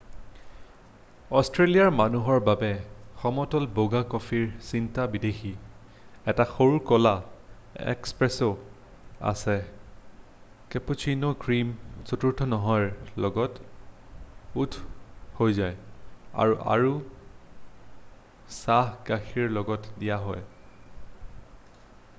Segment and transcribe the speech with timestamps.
[1.39, 2.69] "অষ্ট্ৰেলিয়াৰ মানুহৰ বাবে
[3.23, 5.51] "সমতল বগা" কফিৰ চিন্তা বিদেশী।
[6.33, 7.11] এটা সৰু কলা
[7.93, 8.49] "এক্সপ্ৰেছো"
[9.33, 9.57] আছে
[10.75, 11.75] কেপাচিনো ক্ৰীম
[12.13, 12.89] চতুৰ্থ নহয়ৰ
[13.27, 14.79] লগত ওখ
[15.41, 15.77] হৈ যায়
[16.45, 16.97] আৰু আৰু
[18.57, 20.43] চাহ গাখীৰৰ লগত দিয়া হয়।""